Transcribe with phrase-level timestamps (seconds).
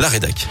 [0.00, 0.48] la rédac.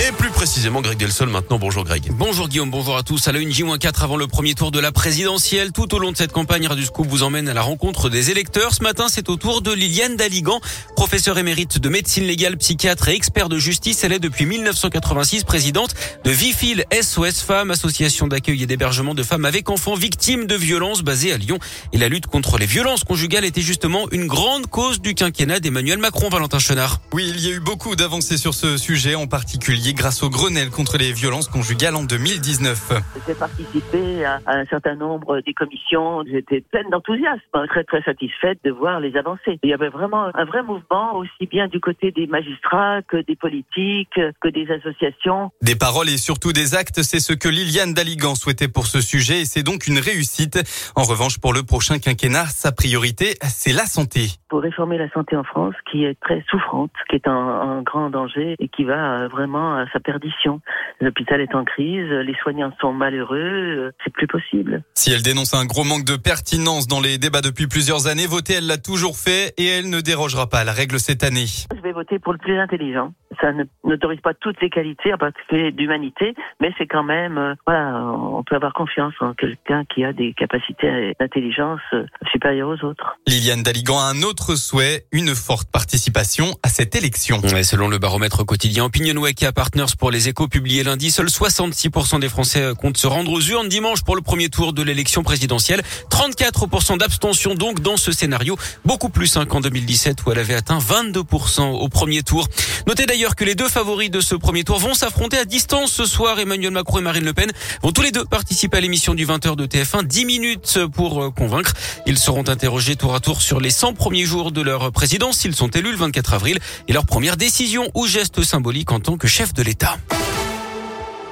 [0.00, 1.58] Et plus précisément, Greg Delsol maintenant.
[1.58, 2.12] Bonjour Greg.
[2.12, 3.26] Bonjour Guillaume, bonjour à tous.
[3.26, 5.72] À la une J-4 avant le premier tour de la présidentielle.
[5.72, 8.74] Tout au long de cette campagne, Radio Scoop vous emmène à la rencontre des électeurs.
[8.74, 10.60] Ce matin, c'est au tour de Liliane Daligan,
[10.94, 14.04] professeure émérite de médecine légale, psychiatre et expert de justice.
[14.04, 19.46] Elle est depuis 1986 présidente de Vifil SOS Femmes, association d'accueil et d'hébergement de femmes
[19.46, 21.58] avec enfants victimes de violences basée à Lyon.
[21.92, 25.98] Et la lutte contre les violences conjugales était justement une grande cause du quinquennat d'Emmanuel
[25.98, 27.00] Macron, Valentin Chenard.
[27.12, 30.70] Oui, il y a eu beaucoup d'avancées sur ce sujet, en particulier grâce au Grenelle
[30.70, 32.92] contre les violences conjugales en 2019.
[33.26, 36.22] J'ai participé à, un certain nombre des commissions.
[36.30, 39.58] J'étais pleine d'enthousiasme, très très satisfaite de voir les avancées.
[39.62, 43.36] Il y avait vraiment un vrai mouvement, aussi bien du côté des magistrats que des
[43.36, 45.50] politiques, que des associations.
[45.62, 49.42] Des paroles et surtout des actes, c'est ce que Liliane Daligan souhaitait pour ce sujet
[49.42, 50.58] et c'est donc une réussite.
[50.96, 54.28] En revanche, pour le prochain quinquennat, sa priorité, c'est la santé.
[54.48, 58.56] Pour réformer la santé en France, qui est très souffrante, qui est en, grand danger
[58.58, 60.60] et qui va vraiment à sa perdition.
[61.00, 64.82] L'hôpital est en crise, les soignants sont malheureux, c'est plus possible.
[64.94, 68.54] Si elle dénonce un gros manque de pertinence dans les débats depuis plusieurs années, voter,
[68.54, 71.46] elle l'a toujours fait et elle ne dérogera pas à la règle cette année.
[71.74, 73.12] Je vais voter pour le plus intelligent.
[73.40, 73.52] Ça
[73.84, 78.42] n'autorise pas toutes les qualités, en particulier d'humanité, mais c'est quand même, euh, voilà, on
[78.42, 83.18] peut avoir confiance en quelqu'un qui a des capacités d'intelligence euh, supérieures aux autres.
[83.26, 87.40] Liliane Daligan a un autre souhait, une forte participation à cette élection.
[87.62, 92.20] selon le baromètre quotidien Opinionway qui a Partners pour les échos publié lundi, seuls 66%
[92.20, 95.82] des Français comptent se rendre aux urnes dimanche pour le premier tour de l'élection présidentielle.
[96.10, 100.78] 34% d'abstention donc dans ce scénario, beaucoup plus hein, qu'en 2017 où elle avait atteint
[100.78, 102.48] 22% au premier tour.
[102.86, 106.04] Notez d'ailleurs que les deux favoris de ce premier tour vont s'affronter à distance ce
[106.04, 106.38] soir.
[106.38, 107.50] Emmanuel Macron et Marine Le Pen
[107.82, 110.04] vont tous les deux participer à l'émission du 20h de TF1.
[110.04, 111.72] 10 minutes pour euh, convaincre.
[112.06, 115.54] Ils seront interrogés tour à tour sur les 100 premiers jours de leur présidence s'ils
[115.54, 119.28] sont élus le 24 avril et leur première décision ou geste symbolique en tant que
[119.28, 119.96] chef de l'État.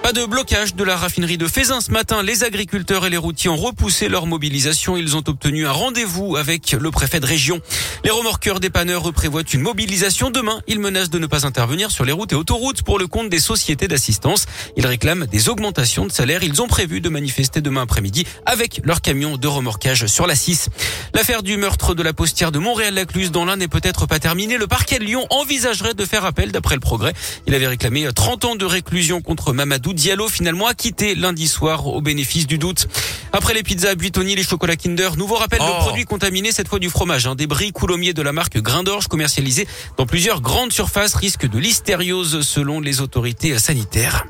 [0.06, 2.22] Pas de blocage de la raffinerie de Fézin ce matin.
[2.22, 4.96] Les agriculteurs et les routiers ont repoussé leur mobilisation.
[4.96, 7.60] Ils ont obtenu un rendez-vous avec le préfet de région.
[8.04, 10.62] Les remorqueurs dépanneurs prévoient une mobilisation demain.
[10.68, 13.40] Ils menacent de ne pas intervenir sur les routes et autoroutes pour le compte des
[13.40, 14.46] sociétés d'assistance.
[14.76, 16.44] Ils réclament des augmentations de salaire.
[16.44, 20.68] Ils ont prévu de manifester demain après-midi avec leur camion de remorquage sur la 6.
[21.14, 24.56] L'affaire du meurtre de la postière de Montréal-Lacluse dans l'un n'est peut-être pas terminée.
[24.56, 27.12] Le parquet de Lyon envisagerait de faire appel d'après le progrès.
[27.48, 32.00] Il avait réclamé 30 ans de réclusion contre Mamadou Diallo, finalement acquitté lundi soir au
[32.00, 32.86] bénéfice du doute.
[33.32, 35.78] Après les pizzas Buitoni, les chocolats Kinder, nouveau rappel de oh.
[35.80, 37.26] produits contaminés, cette fois du fromage.
[37.26, 37.34] Hein.
[37.34, 41.58] Des bris coulommiers de la marque Grain d'Orge commercialisés dans plusieurs grandes surfaces risquent de
[41.58, 44.26] listériose selon les autorités sanitaires.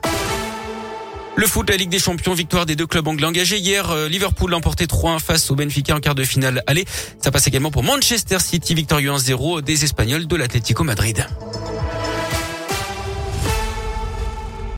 [1.34, 3.58] Le foot, la Ligue des Champions, victoire des deux clubs anglais engagés.
[3.58, 6.62] Hier, euh, Liverpool emporté 3-1 face au Benfica en quart de finale.
[6.66, 6.86] Allez,
[7.22, 11.26] ça passe également pour Manchester City, victorieux 1-0 des Espagnols de l'Atlético Madrid.